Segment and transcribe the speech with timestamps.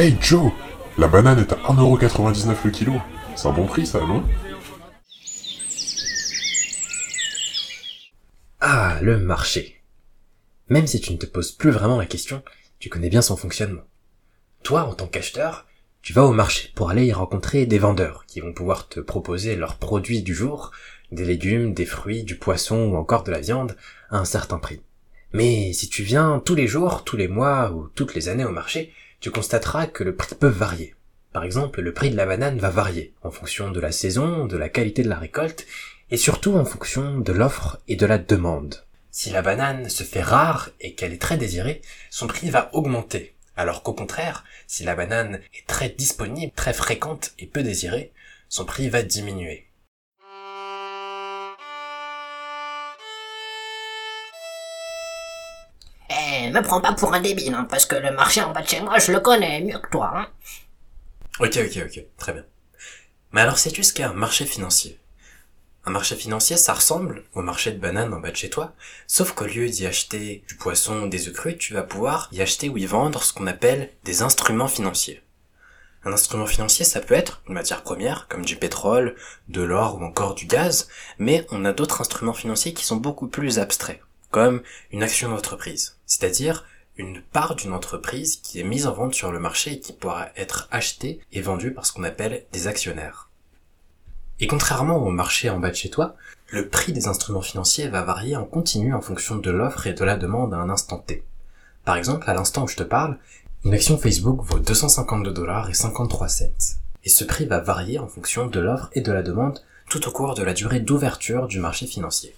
[0.00, 0.52] Hey Joe
[0.96, 2.92] La banane est à 1,99€ le kilo.
[3.34, 4.22] C'est un bon prix ça, non?
[8.60, 9.82] Ah, le marché.
[10.68, 12.44] Même si tu ne te poses plus vraiment la question,
[12.78, 13.82] tu connais bien son fonctionnement.
[14.62, 15.66] Toi, en tant qu'acheteur,
[16.00, 19.56] tu vas au marché pour aller y rencontrer des vendeurs qui vont pouvoir te proposer
[19.56, 20.70] leurs produits du jour,
[21.10, 23.76] des légumes, des fruits, du poisson ou encore de la viande
[24.10, 24.80] à un certain prix.
[25.32, 28.52] Mais si tu viens tous les jours, tous les mois ou toutes les années au
[28.52, 30.94] marché, tu constateras que le prix peut varier.
[31.32, 34.56] Par exemple, le prix de la banane va varier en fonction de la saison, de
[34.56, 35.66] la qualité de la récolte
[36.10, 38.84] et surtout en fonction de l'offre et de la demande.
[39.10, 43.34] Si la banane se fait rare et qu'elle est très désirée, son prix va augmenter.
[43.56, 48.12] Alors qu'au contraire, si la banane est très disponible, très fréquente et peu désirée,
[48.48, 49.67] son prix va diminuer.
[56.30, 58.68] Eh, me prends pas pour un débile, hein, parce que le marché en bas de
[58.68, 60.12] chez moi, je le connais mieux que toi.
[60.14, 60.26] Hein.
[61.40, 62.44] Ok, ok, ok, très bien.
[63.32, 64.98] Mais alors sais-tu ce qu'est un marché financier?
[65.86, 68.74] Un marché financier, ça ressemble au marché de bananes en bas de chez toi,
[69.06, 72.42] sauf qu'au lieu d'y acheter du poisson ou des œufs crus, tu vas pouvoir y
[72.42, 75.22] acheter ou y vendre ce qu'on appelle des instruments financiers.
[76.04, 79.16] Un instrument financier, ça peut être une matière première, comme du pétrole,
[79.48, 83.28] de l'or ou encore du gaz, mais on a d'autres instruments financiers qui sont beaucoup
[83.28, 86.64] plus abstraits comme une action d'entreprise, c'est-à-dire
[86.96, 90.30] une part d'une entreprise qui est mise en vente sur le marché et qui pourra
[90.34, 93.30] être achetée et vendue par ce qu'on appelle des actionnaires.
[94.40, 96.16] Et contrairement au marché en bas de chez toi,
[96.50, 100.04] le prix des instruments financiers va varier en continu en fonction de l'offre et de
[100.04, 101.22] la demande à un instant T.
[101.84, 103.18] Par exemple, à l'instant où je te parle,
[103.64, 106.78] une action Facebook vaut 252 dollars et 53 cents.
[107.04, 110.10] Et ce prix va varier en fonction de l'offre et de la demande tout au
[110.10, 112.34] cours de la durée d'ouverture du marché financier.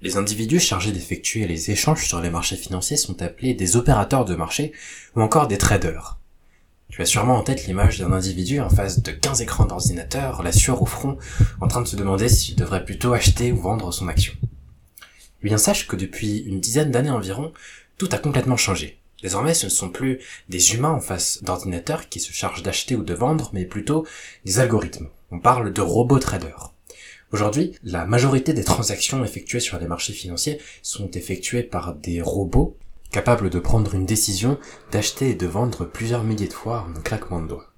[0.00, 4.36] Les individus chargés d'effectuer les échanges sur les marchés financiers sont appelés des opérateurs de
[4.36, 4.72] marché
[5.16, 6.18] ou encore des traders.
[6.88, 10.52] Tu as sûrement en tête l'image d'un individu en face de 15 écrans d'ordinateur, la
[10.52, 11.18] sueur au front,
[11.60, 14.34] en train de se demander s'il devrait plutôt acheter ou vendre son action.
[15.42, 17.52] Eh bien sache que depuis une dizaine d'années environ,
[17.96, 19.00] tout a complètement changé.
[19.20, 23.02] Désormais, ce ne sont plus des humains en face d'ordinateurs qui se chargent d'acheter ou
[23.02, 24.06] de vendre, mais plutôt
[24.44, 25.08] des algorithmes.
[25.32, 26.72] On parle de robots traders.
[27.30, 32.76] Aujourd'hui, la majorité des transactions effectuées sur les marchés financiers sont effectuées par des robots
[33.10, 34.58] capables de prendre une décision
[34.90, 37.72] d'acheter et de vendre plusieurs milliers de fois en un claquement de doigts.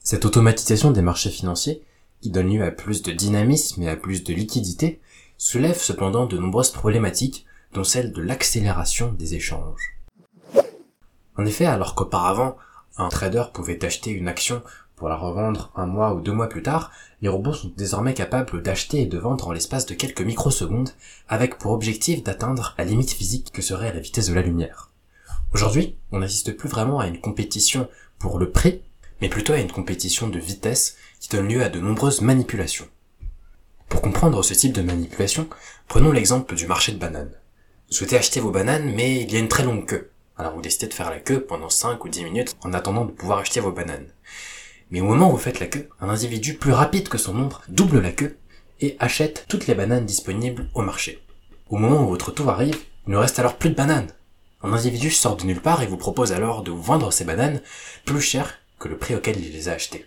[0.00, 1.82] Cette automatisation des marchés financiers,
[2.20, 5.00] qui donne lieu à plus de dynamisme et à plus de liquidité,
[5.38, 9.96] soulève cependant de nombreuses problématiques, dont celle de l'accélération des échanges.
[11.36, 12.56] En effet, alors qu'auparavant,
[12.96, 14.62] un trader pouvait acheter une action
[14.96, 16.90] pour la revendre un mois ou deux mois plus tard,
[17.20, 20.90] les robots sont désormais capables d'acheter et de vendre en l'espace de quelques microsecondes,
[21.28, 24.90] avec pour objectif d'atteindre la limite physique que serait la vitesse de la lumière.
[25.52, 28.80] Aujourd'hui, on n'assiste plus vraiment à une compétition pour le prix,
[29.20, 32.88] mais plutôt à une compétition de vitesse qui donne lieu à de nombreuses manipulations.
[33.90, 35.46] Pour comprendre ce type de manipulation,
[35.88, 37.32] prenons l'exemple du marché de bananes.
[37.88, 40.10] Vous souhaitez acheter vos bananes, mais il y a une très longue queue.
[40.38, 43.12] Alors vous décidez de faire la queue pendant 5 ou 10 minutes en attendant de
[43.12, 44.08] pouvoir acheter vos bananes.
[44.90, 47.62] Mais au moment où vous faites la queue, un individu plus rapide que son ombre
[47.68, 48.38] double la queue
[48.80, 51.24] et achète toutes les bananes disponibles au marché.
[51.68, 54.12] Au moment où votre tour arrive, il ne reste alors plus de bananes.
[54.62, 57.60] Un individu sort de nulle part et vous propose alors de vous vendre ces bananes
[58.04, 60.06] plus cher que le prix auquel il les a achetées.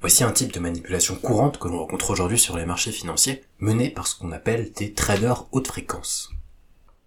[0.00, 3.88] Voici un type de manipulation courante que l'on rencontre aujourd'hui sur les marchés financiers, menée
[3.88, 6.30] par ce qu'on appelle des traders haute fréquence.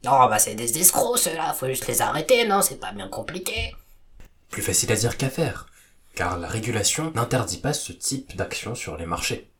[0.07, 3.75] Oh bah c'est des escrocs ceux-là, faut juste les arrêter, non C'est pas bien compliqué.
[4.49, 5.67] Plus facile à dire qu'à faire
[6.15, 9.51] car la régulation n'interdit pas ce type d'action sur les marchés.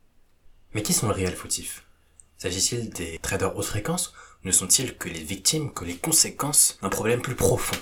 [0.72, 1.84] Mais qui sont les réels fautifs?
[2.38, 4.12] S'agit-il des traders haute fréquence
[4.44, 7.76] ne sont-ils que les victimes, que les conséquences d'un problème plus profond?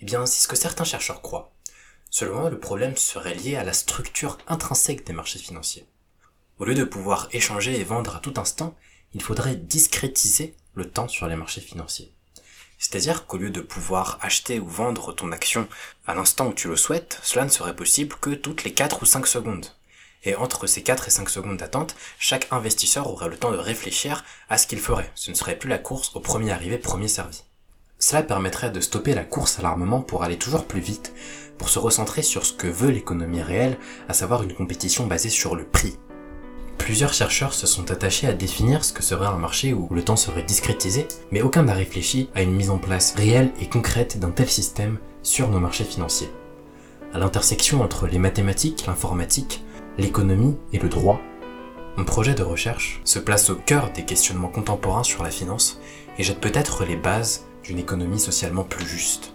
[0.00, 1.52] Eh bien, c'est ce que certains chercheurs croient.
[2.10, 5.86] Selon eux, le problème serait lié à la structure intrinsèque des marchés financiers.
[6.58, 8.76] Au lieu de pouvoir échanger et vendre à tout instant,
[9.12, 12.14] il faudrait discrétiser le temps sur les marchés financiers.
[12.78, 15.68] C'est-à-dire qu'au lieu de pouvoir acheter ou vendre ton action
[16.06, 19.06] à l'instant où tu le souhaites, cela ne serait possible que toutes les 4 ou
[19.06, 19.66] 5 secondes.
[20.24, 24.24] Et entre ces 4 et 5 secondes d'attente, chaque investisseur aurait le temps de réfléchir
[24.48, 25.10] à ce qu'il ferait.
[25.14, 27.42] Ce ne serait plus la course au premier arrivé, premier servi.
[27.98, 31.12] Cela permettrait de stopper la course à l'armement pour aller toujours plus vite,
[31.58, 33.76] pour se recentrer sur ce que veut l'économie réelle,
[34.08, 35.98] à savoir une compétition basée sur le prix,
[36.88, 40.16] Plusieurs chercheurs se sont attachés à définir ce que serait un marché où le temps
[40.16, 44.30] serait discrétisé, mais aucun n'a réfléchi à une mise en place réelle et concrète d'un
[44.30, 46.30] tel système sur nos marchés financiers.
[47.12, 49.62] À l'intersection entre les mathématiques, l'informatique,
[49.98, 51.20] l'économie et le droit,
[51.98, 55.78] mon projet de recherche se place au cœur des questionnements contemporains sur la finance
[56.16, 59.34] et jette peut-être les bases d'une économie socialement plus juste.